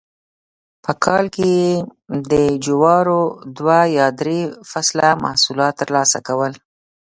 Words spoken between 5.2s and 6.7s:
محصولات ترلاسه کول